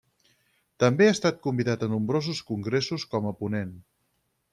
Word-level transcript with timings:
També 0.83 1.09
ha 1.09 1.11
estat 1.15 1.37
convidat 1.43 1.85
a 1.87 1.89
nombrosos 1.91 2.41
congressos 2.47 3.05
com 3.13 3.29
a 3.33 3.35
ponent. 3.43 3.77